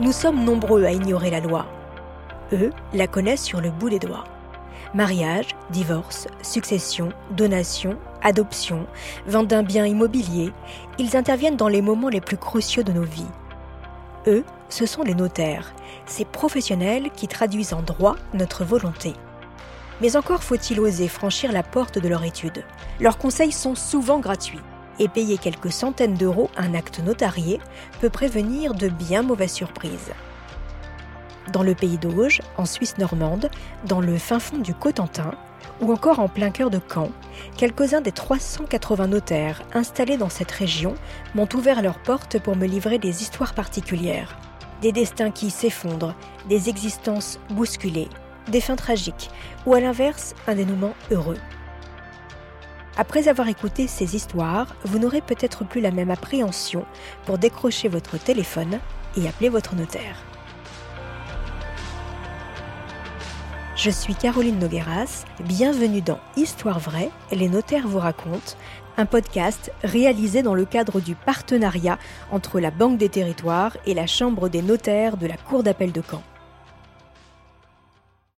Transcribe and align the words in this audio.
Nous 0.00 0.10
sommes 0.10 0.44
nombreux 0.44 0.84
à 0.84 0.90
ignorer 0.90 1.30
la 1.30 1.38
loi. 1.38 1.66
Eux 2.52 2.72
la 2.94 3.06
connaissent 3.06 3.44
sur 3.44 3.60
le 3.60 3.70
bout 3.70 3.90
des 3.90 4.00
doigts. 4.00 4.24
Mariage, 4.92 5.54
divorce, 5.70 6.26
succession, 6.42 7.10
donation, 7.30 7.96
adoption, 8.20 8.86
vente 9.28 9.46
d'un 9.46 9.62
bien 9.62 9.86
immobilier, 9.86 10.52
ils 10.98 11.16
interviennent 11.16 11.56
dans 11.56 11.68
les 11.68 11.80
moments 11.80 12.08
les 12.08 12.20
plus 12.20 12.36
cruciaux 12.36 12.82
de 12.82 12.90
nos 12.90 13.04
vies. 13.04 13.30
Eux, 14.26 14.42
ce 14.68 14.84
sont 14.84 15.04
les 15.04 15.14
notaires, 15.14 15.72
ces 16.06 16.24
professionnels 16.24 17.10
qui 17.14 17.28
traduisent 17.28 17.72
en 17.72 17.82
droit 17.82 18.16
notre 18.32 18.64
volonté. 18.64 19.12
Mais 20.00 20.16
encore 20.16 20.42
faut-il 20.42 20.80
oser 20.80 21.06
franchir 21.06 21.52
la 21.52 21.62
porte 21.62 22.00
de 22.00 22.08
leur 22.08 22.24
étude. 22.24 22.64
Leurs 22.98 23.16
conseils 23.16 23.52
sont 23.52 23.76
souvent 23.76 24.18
gratuits 24.18 24.60
et 24.98 25.08
payer 25.08 25.38
quelques 25.38 25.72
centaines 25.72 26.14
d'euros 26.14 26.50
un 26.56 26.74
acte 26.74 27.00
notarié 27.00 27.60
peut 28.00 28.10
prévenir 28.10 28.74
de 28.74 28.88
bien 28.88 29.22
mauvaises 29.22 29.52
surprises 29.52 30.12
dans 31.52 31.62
le 31.62 31.74
pays 31.74 31.98
d'Auge, 31.98 32.40
en 32.56 32.64
Suisse 32.64 32.98
normande, 32.98 33.50
dans 33.86 34.00
le 34.00 34.16
fin 34.18 34.38
fond 34.38 34.58
du 34.58 34.74
Cotentin, 34.74 35.32
ou 35.80 35.92
encore 35.92 36.20
en 36.20 36.28
plein 36.28 36.50
cœur 36.50 36.70
de 36.70 36.80
Caen, 36.92 37.10
quelques-uns 37.56 38.00
des 38.00 38.12
380 38.12 39.08
notaires 39.08 39.62
installés 39.72 40.16
dans 40.16 40.28
cette 40.28 40.50
région 40.50 40.94
m'ont 41.34 41.48
ouvert 41.54 41.82
leurs 41.82 41.98
portes 41.98 42.38
pour 42.38 42.56
me 42.56 42.66
livrer 42.66 42.98
des 42.98 43.22
histoires 43.22 43.54
particulières. 43.54 44.36
Des 44.82 44.92
destins 44.92 45.30
qui 45.30 45.50
s'effondrent, 45.50 46.14
des 46.48 46.68
existences 46.68 47.38
bousculées, 47.50 48.08
des 48.48 48.60
fins 48.60 48.76
tragiques, 48.76 49.30
ou 49.66 49.74
à 49.74 49.80
l'inverse, 49.80 50.34
un 50.46 50.54
dénouement 50.54 50.94
heureux. 51.10 51.38
Après 52.96 53.26
avoir 53.26 53.48
écouté 53.48 53.88
ces 53.88 54.14
histoires, 54.14 54.76
vous 54.84 55.00
n'aurez 55.00 55.20
peut-être 55.20 55.64
plus 55.64 55.80
la 55.80 55.90
même 55.90 56.10
appréhension 56.10 56.84
pour 57.26 57.38
décrocher 57.38 57.88
votre 57.88 58.18
téléphone 58.18 58.78
et 59.16 59.26
appeler 59.26 59.48
votre 59.48 59.74
notaire. 59.74 60.16
Je 63.74 63.90
suis 63.90 64.14
Caroline 64.14 64.60
Nogueras, 64.60 65.24
bienvenue 65.40 66.02
dans 66.02 66.20
Histoire 66.36 66.78
vraie, 66.78 67.10
les 67.32 67.48
notaires 67.48 67.88
vous 67.88 67.98
racontent, 67.98 68.54
un 68.96 69.06
podcast 69.06 69.72
réalisé 69.82 70.42
dans 70.42 70.54
le 70.54 70.64
cadre 70.64 71.00
du 71.00 71.16
partenariat 71.16 71.98
entre 72.30 72.60
la 72.60 72.70
Banque 72.70 72.98
des 72.98 73.08
territoires 73.08 73.76
et 73.86 73.94
la 73.94 74.06
Chambre 74.06 74.48
des 74.48 74.62
notaires 74.62 75.16
de 75.16 75.26
la 75.26 75.36
Cour 75.36 75.64
d'appel 75.64 75.90
de 75.90 76.00
Caen. 76.00 76.22